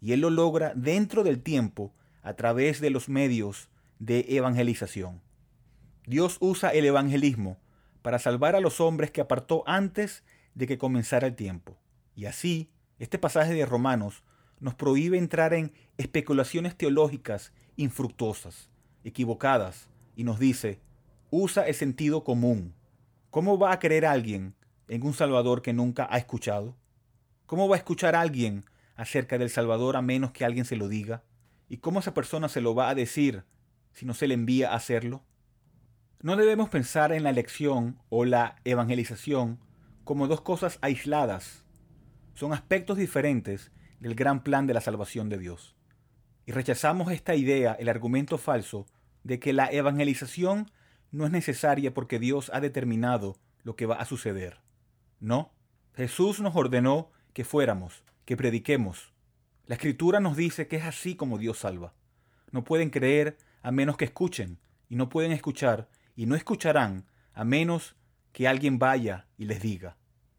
y 0.00 0.12
Él 0.12 0.20
lo 0.20 0.30
logra 0.30 0.72
dentro 0.74 1.24
del 1.24 1.42
tiempo 1.42 1.92
a 2.22 2.32
través 2.32 2.80
de 2.80 2.88
los 2.88 3.10
medios 3.10 3.68
de 3.98 4.26
evangelización. 4.28 5.20
Dios 6.06 6.36
usa 6.40 6.70
el 6.70 6.84
evangelismo 6.84 7.58
para 8.02 8.18
salvar 8.18 8.54
a 8.54 8.60
los 8.60 8.80
hombres 8.80 9.10
que 9.10 9.20
apartó 9.20 9.64
antes 9.66 10.24
de 10.54 10.66
que 10.66 10.78
comenzara 10.78 11.26
el 11.26 11.34
tiempo. 11.34 11.78
Y 12.14 12.26
así, 12.26 12.70
este 12.98 13.18
pasaje 13.18 13.54
de 13.54 13.66
Romanos 13.66 14.22
nos 14.60 14.74
prohíbe 14.74 15.18
entrar 15.18 15.54
en 15.54 15.72
especulaciones 15.98 16.76
teológicas 16.76 17.52
infructuosas 17.76 18.70
equivocadas 19.04 19.88
y 20.16 20.24
nos 20.24 20.38
dice, 20.38 20.80
usa 21.30 21.66
el 21.66 21.74
sentido 21.74 22.24
común. 22.24 22.74
¿Cómo 23.30 23.58
va 23.58 23.72
a 23.72 23.78
creer 23.78 24.06
alguien 24.06 24.54
en 24.88 25.04
un 25.04 25.12
Salvador 25.12 25.62
que 25.62 25.72
nunca 25.72 26.06
ha 26.10 26.18
escuchado? 26.18 26.76
¿Cómo 27.46 27.68
va 27.68 27.76
a 27.76 27.78
escuchar 27.78 28.14
alguien 28.14 28.64
acerca 28.96 29.38
del 29.38 29.50
Salvador 29.50 29.96
a 29.96 30.02
menos 30.02 30.30
que 30.30 30.44
alguien 30.44 30.64
se 30.64 30.76
lo 30.76 30.88
diga? 30.88 31.24
¿Y 31.68 31.78
cómo 31.78 32.00
esa 32.00 32.14
persona 32.14 32.48
se 32.48 32.60
lo 32.60 32.74
va 32.74 32.88
a 32.88 32.94
decir 32.94 33.44
si 33.94 34.04
no 34.04 34.12
se 34.12 34.28
le 34.28 34.34
envía 34.34 34.72
a 34.72 34.76
hacerlo? 34.76 35.24
No 36.20 36.36
debemos 36.36 36.68
pensar 36.68 37.12
en 37.12 37.22
la 37.22 37.30
elección 37.30 37.98
o 38.08 38.24
la 38.24 38.56
evangelización 38.64 39.60
como 40.04 40.26
dos 40.26 40.40
cosas 40.42 40.78
aisladas. 40.82 41.64
Son 42.34 42.52
aspectos 42.52 42.98
diferentes 42.98 43.72
del 44.00 44.14
gran 44.14 44.42
plan 44.42 44.66
de 44.66 44.74
la 44.74 44.80
salvación 44.80 45.28
de 45.28 45.38
Dios. 45.38 45.76
Y 46.46 46.52
rechazamos 46.52 47.10
esta 47.12 47.34
idea, 47.34 47.72
el 47.72 47.88
argumento 47.88 48.36
falso, 48.36 48.86
de 49.22 49.38
que 49.38 49.52
la 49.52 49.66
evangelización 49.66 50.70
no 51.10 51.24
es 51.24 51.32
necesaria 51.32 51.94
porque 51.94 52.18
Dios 52.18 52.50
ha 52.52 52.60
determinado 52.60 53.36
lo 53.62 53.76
que 53.76 53.86
va 53.86 53.96
a 53.96 54.04
suceder. 54.04 54.58
No, 55.20 55.52
Jesús 55.94 56.40
nos 56.40 56.54
ordenó 56.54 57.10
que 57.32 57.44
fuéramos, 57.44 58.02
que 58.24 58.36
prediquemos. 58.36 59.12
La 59.66 59.76
escritura 59.76 60.20
nos 60.20 60.36
dice 60.36 60.68
que 60.68 60.76
es 60.76 60.84
así 60.84 61.14
como 61.16 61.38
Dios 61.38 61.58
salva. 61.58 61.94
No 62.50 62.64
pueden 62.64 62.90
creer 62.90 63.38
a 63.64 63.72
menos 63.72 63.96
que 63.96 64.04
escuchen, 64.04 64.58
y 64.90 64.94
no 64.94 65.08
pueden 65.08 65.32
escuchar, 65.32 65.88
y 66.14 66.26
no 66.26 66.36
escucharán 66.36 67.06
a 67.32 67.44
menos 67.44 67.96
que 68.32 68.46
alguien 68.46 68.78
vaya 68.78 69.26
y 69.38 69.46
les 69.46 69.62
diga. 69.62 69.96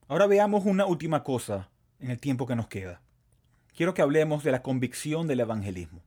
Ahora 0.08 0.28
veamos 0.28 0.64
una 0.66 0.86
última 0.86 1.24
cosa 1.24 1.72
en 2.00 2.12
el 2.12 2.20
tiempo 2.20 2.46
que 2.46 2.56
nos 2.56 2.68
queda. 2.68 3.02
Quiero 3.76 3.96
que 3.96 4.04
hablemos 4.04 4.44
de 4.44 4.52
la 4.52 4.62
convicción 4.62 5.26
del 5.26 5.40
evangelismo. 5.40 6.04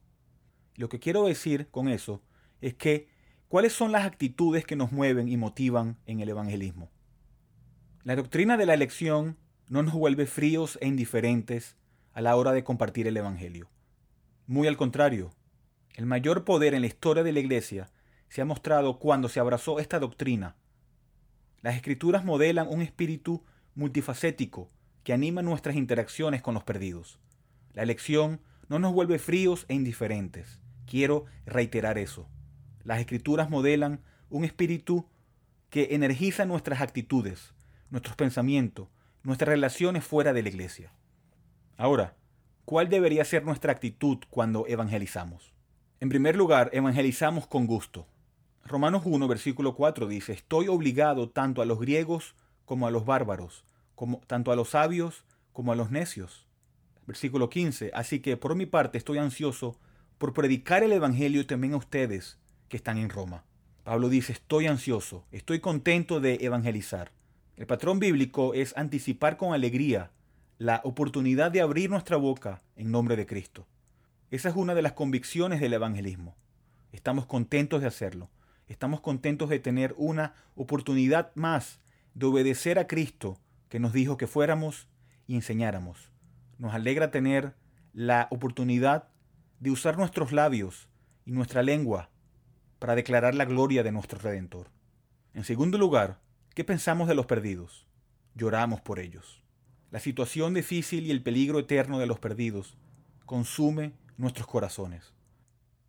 Lo 0.76 0.88
que 0.88 1.00
quiero 1.00 1.26
decir 1.26 1.68
con 1.72 1.88
eso 1.88 2.22
es 2.60 2.75
que 2.75 3.08
cuáles 3.48 3.72
son 3.72 3.90
las 3.90 4.06
actitudes 4.06 4.64
que 4.64 4.76
nos 4.76 4.92
mueven 4.92 5.28
y 5.28 5.37
motivan 5.37 5.98
en 6.06 6.20
el 6.20 6.28
evangelismo. 6.28 6.88
La 8.04 8.14
doctrina 8.14 8.56
de 8.56 8.66
la 8.66 8.75
elección 8.75 9.38
no 9.68 9.82
nos 9.82 9.94
vuelve 9.94 10.26
fríos 10.26 10.78
e 10.80 10.87
indiferentes 10.87 11.76
a 12.12 12.20
la 12.20 12.37
hora 12.37 12.52
de 12.52 12.62
compartir 12.62 13.08
el 13.08 13.16
evangelio. 13.16 13.68
Muy 14.46 14.68
al 14.68 14.76
contrario, 14.76 15.32
el 15.95 16.07
mayor 16.07 16.45
poder 16.45 16.75
en 16.75 16.83
la 16.83 16.87
historia 16.87 17.23
de 17.23 17.33
la 17.33 17.40
iglesia 17.40 17.90
se 18.28 18.40
ha 18.40 18.45
mostrado 18.45 18.99
cuando 18.99 19.28
se 19.28 19.40
abrazó 19.40 19.78
esta 19.78 19.99
doctrina. 19.99 20.57
Las 21.62 21.76
escrituras 21.76 22.25
modelan 22.25 22.68
un 22.68 22.83
espíritu 22.83 23.45
multifacético 23.75 24.71
que 25.02 25.12
anima 25.12 25.42
nuestras 25.42 25.76
interacciones 25.76 26.42
con 26.42 26.54
los 26.54 26.64
perdidos. 26.64 27.18
La 27.73 27.83
elección 27.83 28.40
no 28.68 28.78
nos 28.78 28.92
vuelve 28.92 29.18
fríos 29.18 29.64
e 29.68 29.75
indiferentes. 29.75 30.61
Quiero 30.87 31.25
reiterar 31.47 31.99
eso. 31.99 32.28
Las 32.85 33.00
escrituras 33.00 33.50
modelan 33.50 34.02
un 34.30 34.45
espíritu 34.45 35.09
que 35.71 35.88
energiza 35.90 36.45
nuestras 36.45 36.80
actitudes, 36.80 37.54
nuestros 37.90 38.16
pensamientos, 38.16 38.88
nuestras 39.23 39.49
relaciones 39.49 40.04
fuera 40.04 40.33
de 40.33 40.42
la 40.42 40.49
iglesia. 40.49 40.92
Ahora, 41.76 42.16
¿cuál 42.64 42.88
debería 42.88 43.25
ser 43.25 43.45
nuestra 43.45 43.73
actitud 43.73 44.18
cuando 44.30 44.66
evangelizamos? 44.66 45.52
En 46.00 46.11
primer 46.11 46.37
lugar, 46.37 46.71
evangelizamos 46.73 47.49
con 47.49 47.67
gusto. 47.67 48.07
Romanos 48.64 49.02
1, 49.05 49.26
versículo 49.26 49.75
4 49.75 50.07
dice, 50.07 50.33
estoy 50.33 50.69
obligado 50.69 51.28
tanto 51.28 51.61
a 51.61 51.64
los 51.64 51.81
griegos 51.81 52.37
como 52.67 52.87
a 52.87 52.93
los 52.93 53.05
bárbaros, 53.05 53.64
tanto 54.28 54.52
a 54.52 54.57
los 54.57 54.71
sabios 54.71 55.25
como 55.52 55.73
a 55.73 55.75
los 55.76 55.90
necios. 55.90 56.47
Versículo 57.05 57.50
15, 57.50 57.90
así 57.95 58.21
que 58.21 58.37
por 58.37 58.55
mi 58.55 58.64
parte 58.64 58.97
estoy 58.97 59.19
ansioso 59.19 59.76
por 60.19 60.35
predicar 60.35 60.85
el 60.85 60.93
Evangelio 60.93 61.45
también 61.49 61.75
a 61.75 61.78
ustedes 61.78 62.38
que 62.69 62.76
están 62.76 62.99
en 62.99 63.09
Roma. 63.09 63.43
Pablo 63.83 64.09
dice, 64.09 64.33
estoy 64.33 64.69
ansioso, 64.69 65.25
estoy 65.33 65.59
contento 65.59 66.21
de 66.21 66.35
evangelizar. 66.43 67.11
El 67.57 67.67
patrón 67.67 67.99
bíblico 67.99 68.55
es 68.55 68.76
anticipar 68.76 69.37
con 69.37 69.52
alegría 69.52 70.12
la 70.59 70.81
oportunidad 70.85 71.50
de 71.50 71.61
abrir 71.61 71.90
nuestra 71.90 72.19
boca 72.19 72.62
en 72.76 72.93
nombre 72.93 73.17
de 73.17 73.26
Cristo. 73.26 73.67
Esa 74.30 74.50
es 74.50 74.56
una 74.56 74.75
de 74.75 74.82
las 74.82 74.92
convicciones 74.92 75.58
del 75.58 75.73
evangelismo. 75.73 76.37
Estamos 76.92 77.25
contentos 77.25 77.80
de 77.80 77.87
hacerlo. 77.87 78.28
Estamos 78.66 79.00
contentos 79.00 79.49
de 79.49 79.58
tener 79.58 79.94
una 79.97 80.35
oportunidad 80.54 81.35
más 81.35 81.80
de 82.12 82.26
obedecer 82.26 82.78
a 82.78 82.87
Cristo 82.87 83.38
que 83.70 83.80
nos 83.80 83.94
dijo 83.94 84.18
que 84.18 84.26
fuéramos 84.26 84.87
y 85.26 85.35
enseñáramos. 85.35 86.11
Nos 86.58 86.75
alegra 86.75 87.11
tener 87.11 87.54
la 87.94 88.28
oportunidad 88.30 89.08
de 89.61 89.70
usar 89.70 89.97
nuestros 89.97 90.30
labios 90.32 90.90
y 91.25 91.32
nuestra 91.32 91.62
lengua 91.62 92.11
para 92.78 92.94
declarar 92.94 93.35
la 93.35 93.47
gloria 93.47 93.82
de 93.82 93.92
nuestro 93.92 94.18
Redentor. 94.18 94.70
En 95.32 95.44
segundo 95.44 95.78
lugar, 95.78 96.20
¿qué 96.54 96.64
pensamos 96.64 97.08
de 97.08 97.14
los 97.14 97.25
perdidos? 97.25 97.87
Lloramos 98.35 98.82
por 98.82 98.99
ellos. 98.99 99.42
La 99.90 100.00
situación 100.00 100.52
difícil 100.52 101.06
y 101.06 101.12
el 101.12 101.23
peligro 101.23 101.58
eterno 101.58 101.99
de 101.99 102.06
los 102.06 102.18
perdidos 102.18 102.76
consume 103.25 103.94
nuestros 104.18 104.46
corazones. 104.46 105.14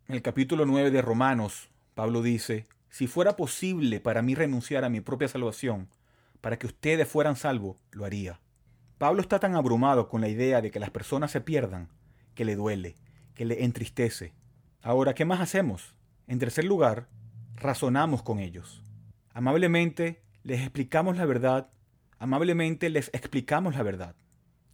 En 0.08 0.14
el 0.14 0.22
capítulo 0.22 0.64
9 0.64 0.90
de 0.90 1.02
Romanos, 1.02 1.68
Pablo 1.94 2.22
dice, 2.22 2.66
si 2.88 3.06
fuera 3.06 3.36
posible 3.36 4.00
para 4.00 4.22
mí 4.22 4.34
renunciar 4.34 4.84
a 4.84 4.88
mi 4.88 5.00
propia 5.00 5.28
salvación, 5.28 5.88
para 6.40 6.58
que 6.58 6.68
ustedes 6.68 7.06
fueran 7.06 7.36
salvos, 7.36 7.76
lo 7.90 8.04
haría. 8.04 8.40
Pablo 8.98 9.20
está 9.20 9.38
tan 9.40 9.56
abrumado 9.56 10.08
con 10.08 10.20
la 10.20 10.28
idea 10.28 10.62
de 10.62 10.70
que 10.70 10.80
las 10.80 10.90
personas 10.90 11.32
se 11.32 11.40
pierdan, 11.40 11.88
que 12.34 12.44
le 12.44 12.54
duele, 12.54 12.96
que 13.34 13.44
le 13.44 13.64
entristece. 13.64 14.32
Ahora, 14.80 15.12
¿qué 15.14 15.24
más 15.24 15.40
hacemos? 15.40 15.94
En 16.26 16.38
tercer 16.38 16.64
lugar, 16.64 17.08
razonamos 17.56 18.22
con 18.22 18.38
ellos. 18.38 18.82
Amablemente 19.34 20.22
les 20.44 20.60
explicamos 20.60 21.16
la 21.16 21.26
verdad, 21.26 21.68
amablemente 22.18 22.90
les 22.90 23.08
explicamos 23.12 23.74
la 23.74 23.82
verdad. 23.82 24.14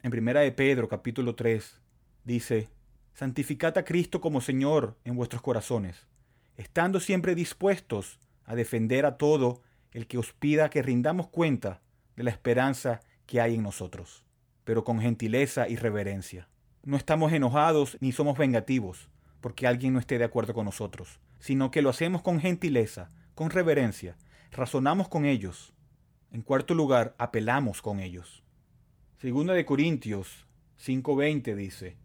En 0.03 0.11
primera 0.11 0.41
de 0.41 0.53
Pedro 0.53 0.89
capítulo 0.89 1.35
3 1.35 1.81
dice, 2.25 2.69
santificad 3.17 3.79
a 3.79 3.85
Cristo 3.87 4.21
como 4.21 4.43
Señor 4.43 4.99
en 5.07 5.17
vuestros 5.17 5.41
corazones, 5.41 6.07
estando 6.59 7.01
siempre 7.01 7.35
dispuestos 7.35 8.21
a 8.45 8.55
defender 8.55 9.07
a 9.07 9.17
todo 9.17 9.63
el 9.93 10.07
que 10.07 10.19
os 10.19 10.35
pida 10.35 10.69
que 10.69 10.83
rindamos 10.83 11.29
cuenta 11.29 11.81
de 12.15 12.25
la 12.25 12.31
esperanza 12.31 13.01
que 13.25 13.41
hay 13.41 13.55
en 13.55 13.63
nosotros, 13.63 14.23
pero 14.65 14.85
con 14.85 15.01
gentileza 15.01 15.67
y 15.67 15.77
reverencia. 15.77 16.47
No 16.85 16.99
estamos 16.99 17.33
enojados 17.33 17.97
ni 18.01 18.13
somos 18.13 18.37
vengativos 18.37 19.09
porque 19.41 19.67
alguien 19.67 19.95
no 19.95 19.99
esté 19.99 20.19
de 20.19 20.25
acuerdo 20.25 20.53
con 20.53 20.67
nosotros, 20.67 21.19
sino 21.39 21.71
que 21.71 21.81
lo 21.81 21.89
hacemos 21.89 22.21
con 22.21 22.39
gentileza, 22.39 23.09
con 23.35 23.49
reverencia, 23.49 24.19
razonamos 24.53 25.09
con 25.09 25.25
ellos. 25.25 25.73
En 26.33 26.43
cuarto 26.43 26.75
lugar, 26.75 27.15
apelamos 27.17 27.81
con 27.81 27.99
ellos. 27.99 28.43
Segunda 29.17 29.55
de 29.55 29.65
Corintios 29.65 30.47
5:20 30.79 31.55
dice, 31.55 31.97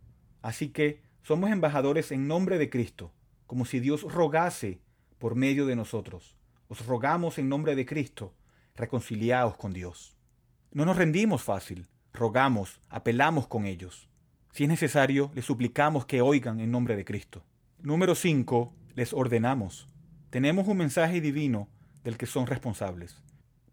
Así 0.41 0.69
que 0.69 1.01
somos 1.23 1.51
embajadores 1.51 2.11
en 2.11 2.27
nombre 2.27 2.57
de 2.57 2.69
Cristo, 2.69 3.11
como 3.47 3.65
si 3.65 3.79
Dios 3.79 4.03
rogase 4.03 4.81
por 5.19 5.35
medio 5.35 5.65
de 5.65 5.75
nosotros. 5.75 6.35
Os 6.67 6.85
rogamos 6.85 7.37
en 7.37 7.49
nombre 7.49 7.75
de 7.75 7.85
Cristo, 7.85 8.33
reconciliaos 8.75 9.55
con 9.57 9.73
Dios. 9.73 10.15
No 10.71 10.85
nos 10.85 10.97
rendimos 10.97 11.43
fácil, 11.43 11.87
rogamos, 12.13 12.79
apelamos 12.89 13.47
con 13.47 13.65
ellos. 13.65 14.07
Si 14.51 14.63
es 14.63 14.69
necesario, 14.69 15.31
les 15.35 15.45
suplicamos 15.45 16.05
que 16.05 16.21
oigan 16.21 16.59
en 16.59 16.71
nombre 16.71 16.95
de 16.95 17.05
Cristo. 17.05 17.43
Número 17.81 18.15
5. 18.15 18.73
Les 18.95 19.13
ordenamos. 19.13 19.87
Tenemos 20.29 20.67
un 20.67 20.77
mensaje 20.77 21.21
divino 21.21 21.69
del 22.03 22.17
que 22.17 22.25
son 22.25 22.47
responsables. 22.47 23.17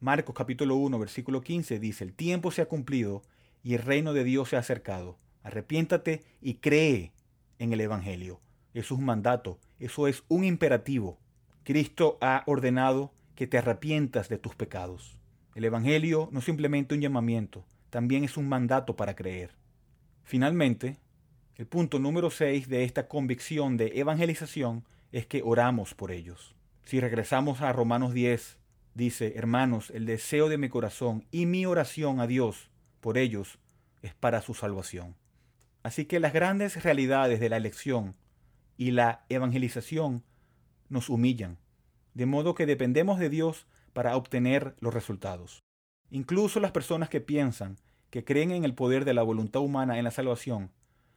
Marcos 0.01 0.35
capítulo 0.35 0.77
1 0.77 0.99
versículo 0.99 1.41
15 1.41 1.79
dice, 1.79 2.05
el 2.05 2.15
tiempo 2.15 2.51
se 2.51 2.63
ha 2.63 2.67
cumplido 2.67 3.23
y 3.65 3.75
el 3.75 3.83
reino 3.83 4.13
de 4.13 4.23
Dios 4.23 4.51
se 4.51 4.57
ha 4.57 4.61
acercado. 4.61 5.19
Arrepiéntate 5.49 6.25
y 6.43 6.57
cree 6.57 7.11
en 7.59 7.73
el 7.73 7.81
Evangelio. 7.81 8.39
Eso 8.75 8.93
es 8.93 8.99
un 8.99 9.07
mandato, 9.07 9.59
eso 9.79 10.07
es 10.07 10.23
un 10.29 10.45
imperativo. 10.45 11.19
Cristo 11.65 12.19
ha 12.21 12.43
ordenado 12.45 13.15
que 13.35 13.47
te 13.47 13.57
arrepientas 13.57 14.29
de 14.29 14.37
tus 14.37 14.55
pecados. 14.55 15.19
El 15.55 15.65
Evangelio 15.65 16.29
no 16.33 16.41
es 16.41 16.45
simplemente 16.45 16.95
un 16.95 17.01
llamamiento, 17.01 17.65
también 17.89 18.25
es 18.25 18.37
un 18.37 18.47
mandato 18.47 18.95
para 18.95 19.17
creer. 19.17 19.53
Finalmente, 20.23 20.99
el 21.57 21.67
punto 21.67 21.99
número 21.99 22.29
6 22.29 22.69
de 22.69 22.85
esta 22.85 23.09
convicción 23.09 23.79
de 23.79 23.93
evangelización 23.95 24.85
es 25.13 25.27
que 25.27 25.41
oramos 25.43 25.95
por 25.95 26.13
ellos. 26.13 26.55
Si 26.85 27.01
regresamos 27.01 27.63
a 27.63 27.73
Romanos 27.73 28.13
10, 28.13 28.59
dice, 28.93 29.33
hermanos, 29.35 29.89
el 29.95 30.05
deseo 30.05 30.51
de 30.51 30.59
mi 30.59 30.69
corazón 30.69 31.25
y 31.31 31.47
mi 31.47 31.65
oración 31.65 32.21
a 32.21 32.27
Dios 32.27 32.69
por 33.01 33.17
ellos 33.17 33.59
es 34.03 34.15
para 34.15 34.43
su 34.43 34.53
salvación. 34.53 35.17
Así 35.89 36.05
que 36.05 36.21
las 36.21 36.35
grandes 36.35 36.85
realidades 36.85 37.41
de 37.41 37.49
la 37.49 37.57
elección 37.57 38.15
y 38.77 38.91
la 38.91 39.25
evangelización 39.31 40.23
nos 40.91 41.09
humillan, 41.09 41.57
de 42.13 42.27
modo 42.27 42.55
que 42.55 42.67
dependemos 42.67 43.19
de 43.19 43.31
Dios 43.31 43.67
para 43.95 44.15
obtener 44.15 44.77
los 44.81 44.93
resultados. 44.93 45.65
Incluso 46.11 46.61
las 46.61 46.73
personas 46.73 47.09
que 47.09 47.23
piensan 47.23 47.79
que 48.11 48.23
creen 48.23 48.51
en 48.51 48.67
el 48.67 48.75
poder 48.75 49.07
de 49.07 49.15
la 49.15 49.23
voluntad 49.23 49.63
humana 49.63 49.97
en 49.97 50.05
la 50.05 50.11
salvación, 50.11 50.73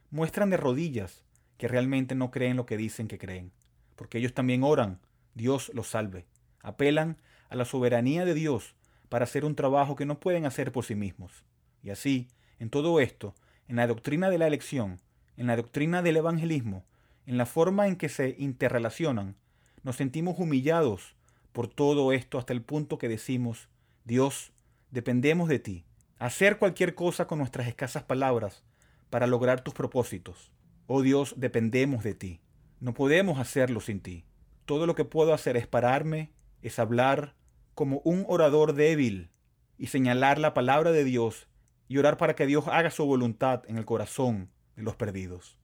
muestran 0.10 0.50
de 0.50 0.56
rodillas 0.56 1.26
que 1.58 1.68
realmente 1.68 2.16
no 2.16 2.32
creen 2.32 2.56
lo 2.56 2.66
que 2.66 2.78
dicen 2.78 3.10
que 3.10 3.18
creen, 3.18 3.52
porque 3.98 4.20
ellos 4.20 4.34
también 4.34 4.64
oran, 4.64 5.02
Dios 5.34 5.70
los 5.74 5.90
salve, 5.90 6.28
apelan 6.62 7.18
a 7.50 7.58
la 7.58 7.66
soberanía 7.66 8.24
de 8.24 8.36
Dios 8.36 8.74
para 9.10 9.26
hacer 9.26 9.44
un 9.44 9.56
trabajo 9.56 9.98
que 9.98 10.06
no 10.06 10.22
pueden 10.22 10.46
hacer 10.46 10.72
por 10.72 10.86
sí 10.86 10.96
mismos. 10.96 11.44
Y 11.84 11.90
así, 11.90 12.30
en 12.58 12.70
todo 12.70 13.02
esto, 13.02 13.36
en 13.72 13.78
la 13.78 13.88
doctrina 13.88 14.30
de 14.30 14.38
la 14.38 14.48
elección, 14.48 15.00
en 15.38 15.48
la 15.48 15.56
doctrina 15.56 16.02
del 16.02 16.18
evangelismo, 16.18 16.84
en 17.26 17.38
la 17.38 17.46
forma 17.46 17.88
en 17.88 17.96
que 17.96 18.10
se 18.10 18.36
interrelacionan, 18.38 19.38
nos 19.82 19.96
sentimos 19.96 20.38
humillados 20.40 21.16
por 21.54 21.70
todo 21.70 22.12
esto 22.12 22.38
hasta 22.38 22.52
el 22.52 22.64
punto 22.64 22.98
que 22.98 23.08
decimos, 23.08 23.70
Dios, 24.04 24.52
dependemos 24.90 25.48
de 25.48 25.60
ti, 25.60 25.86
hacer 26.20 26.58
cualquier 26.58 26.96
cosa 26.96 27.28
con 27.28 27.40
nuestras 27.40 27.66
escasas 27.70 28.04
palabras 28.04 28.66
para 29.10 29.26
lograr 29.26 29.62
tus 29.62 29.74
propósitos. 29.74 30.52
Oh 30.86 31.02
Dios, 31.02 31.36
dependemos 31.38 32.04
de 32.04 32.14
ti. 32.14 32.42
No 32.82 32.94
podemos 32.94 33.40
hacerlo 33.40 33.80
sin 33.80 34.02
ti. 34.02 34.26
Todo 34.66 34.86
lo 34.86 34.96
que 34.96 35.06
puedo 35.06 35.34
hacer 35.34 35.56
es 35.56 35.66
pararme, 35.66 36.34
es 36.62 36.78
hablar 36.78 37.36
como 37.74 38.02
un 38.04 38.26
orador 38.28 38.74
débil 38.74 39.30
y 39.78 39.88
señalar 39.88 40.40
la 40.40 40.54
palabra 40.54 40.92
de 40.92 41.06
Dios 41.06 41.48
y 41.92 41.98
orar 41.98 42.16
para 42.16 42.36
que 42.36 42.46
Dios 42.46 42.70
haga 42.70 42.90
su 42.90 43.06
voluntad 43.06 43.64
en 43.68 43.78
el 43.78 43.84
corazón 43.84 44.50
de 44.78 44.84
los 44.84 44.96
perdidos. 44.96 45.60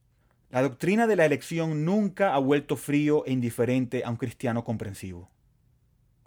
La 0.50 0.60
doctrina 0.60 1.06
de 1.06 1.16
la 1.16 1.24
elección 1.24 1.86
nunca 1.86 2.34
ha 2.34 2.38
vuelto 2.38 2.76
frío 2.76 3.24
e 3.24 3.32
indiferente 3.32 4.04
a 4.04 4.10
un 4.10 4.18
cristiano 4.18 4.62
comprensivo. 4.62 5.30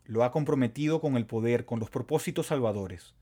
Lo 0.06 0.24
ha 0.24 0.32
comprometido 0.32 1.02
con 1.02 1.18
el 1.18 1.28
poder, 1.28 1.66
con 1.66 1.80
los 1.80 1.92
propósitos 1.92 2.48
salvadores. 2.48 3.14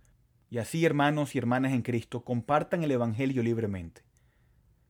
Y 0.50 0.60
así, 0.60 0.86
hermanos 0.86 1.36
y 1.36 1.38
hermanas 1.38 1.74
en 1.74 1.82
Cristo, 1.82 2.24
compartan 2.24 2.82
el 2.82 2.92
Evangelio 2.92 3.44
libremente. 3.44 4.04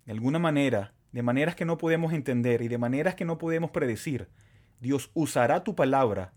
De 0.06 0.12
alguna 0.12 0.38
manera, 0.38 0.94
de 1.12 1.24
maneras 1.24 1.56
que 1.56 1.66
no 1.66 1.80
podemos 1.80 2.14
entender 2.14 2.62
y 2.62 2.68
de 2.68 2.78
maneras 2.78 3.16
que 3.16 3.26
no 3.26 3.40
podemos 3.40 3.72
predecir, 3.72 4.30
Dios 4.80 5.10
usará 5.16 5.64
tu 5.64 5.74
palabra 5.74 6.36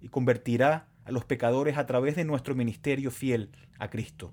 y 0.00 0.08
convertirá 0.08 0.88
a 1.04 1.12
los 1.12 1.26
pecadores 1.26 1.76
a 1.76 1.84
través 1.84 2.16
de 2.16 2.24
nuestro 2.24 2.54
ministerio 2.54 3.10
fiel 3.10 3.50
a 3.78 3.90
Cristo. 3.90 4.32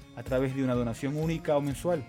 a 0.15 0.23
través 0.23 0.55
de 0.55 0.63
una 0.63 0.73
donación 0.73 1.17
única 1.17 1.55
o 1.57 1.61
mensual, 1.61 2.03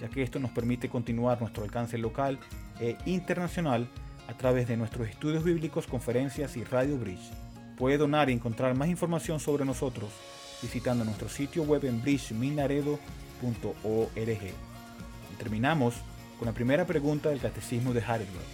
ya 0.00 0.08
que 0.08 0.22
esto 0.22 0.38
nos 0.38 0.50
permite 0.50 0.88
continuar 0.88 1.40
nuestro 1.40 1.64
alcance 1.64 1.98
local 1.98 2.38
e 2.80 2.96
internacional 3.06 3.88
a 4.28 4.34
través 4.34 4.68
de 4.68 4.76
nuestros 4.76 5.08
estudios 5.08 5.44
bíblicos, 5.44 5.86
conferencias 5.86 6.56
y 6.56 6.64
Radio 6.64 6.98
Bridge. 6.98 7.30
Puede 7.76 7.98
donar 7.98 8.30
y 8.30 8.32
encontrar 8.32 8.74
más 8.74 8.88
información 8.88 9.40
sobre 9.40 9.64
nosotros 9.64 10.10
visitando 10.62 11.04
nuestro 11.04 11.28
sitio 11.28 11.62
web 11.62 11.84
en 11.84 12.02
bridgeminaredo.org. 12.02 12.98
Terminamos 15.38 15.94
con 16.38 16.46
la 16.46 16.52
primera 16.52 16.86
pregunta 16.86 17.28
del 17.28 17.40
Catecismo 17.40 17.92
de 17.92 18.00
Heidelberg. 18.00 18.46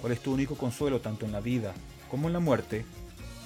¿Cuál 0.00 0.12
es 0.12 0.20
tu 0.20 0.32
único 0.32 0.56
consuelo 0.56 1.00
tanto 1.00 1.24
en 1.24 1.32
la 1.32 1.40
vida 1.40 1.72
como 2.10 2.28
en 2.28 2.34
la 2.34 2.40
muerte? 2.40 2.84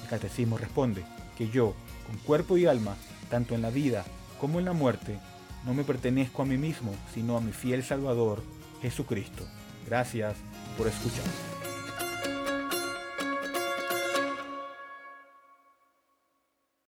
El 0.03 0.09
Catecismo 0.09 0.59
responde 0.59 1.05
que 1.39 1.49
yo, 1.49 1.75
con 2.07 2.19
cuerpo 2.19 2.57
y 2.59 2.67
alma, 2.67 2.97
tanto 3.31 3.55
en 3.55 3.63
la 3.63 3.71
vida 3.71 4.05
como 4.41 4.59
en 4.59 4.65
la 4.65 4.73
muerte, 4.73 5.19
no 5.65 5.75
me 5.75 5.85
pertenezco 5.85 6.43
a 6.43 6.47
mí 6.47 6.57
mismo, 6.57 6.95
sino 7.15 7.37
a 7.37 7.41
mi 7.41 7.53
fiel 7.53 7.85
Salvador, 7.85 8.43
Jesucristo. 8.81 9.45
Gracias 9.87 10.37
por 10.79 10.87
escuchar. 10.87 11.50